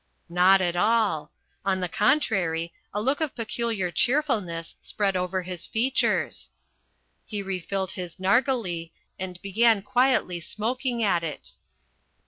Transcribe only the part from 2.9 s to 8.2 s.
a look of peculiar cheerfulness spread over his features. He refilled his